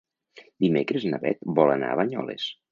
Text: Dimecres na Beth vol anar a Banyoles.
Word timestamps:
Dimecres 0.65 1.05
na 1.13 1.21
Beth 1.27 1.47
vol 1.61 1.77
anar 1.77 1.93
a 1.93 2.03
Banyoles. 2.03 2.53